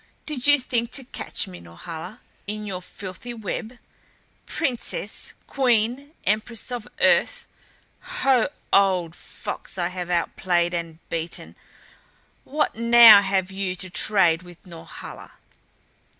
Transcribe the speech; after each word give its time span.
"Did 0.25 0.47
you 0.47 0.57
think 0.59 0.89
to 0.93 1.03
catch 1.03 1.47
me, 1.47 1.59
Norhala, 1.59 2.21
in 2.47 2.65
your 2.65 2.81
filthy 2.81 3.35
web? 3.35 3.77
Princess! 4.47 5.33
Queen! 5.45 6.13
Empress 6.25 6.71
of 6.71 6.87
Earth! 7.01 7.47
Ho 7.99 8.49
old 8.73 9.15
fox 9.15 9.77
I 9.77 9.89
have 9.89 10.09
outplayed 10.09 10.73
and 10.73 10.97
beaten, 11.09 11.55
what 12.45 12.73
now 12.73 13.21
have 13.21 13.51
you 13.51 13.75
to 13.75 13.91
trade 13.91 14.41
with 14.41 14.65
Norhala?" 14.65 15.33